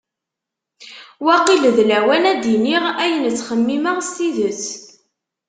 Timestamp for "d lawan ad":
1.75-2.37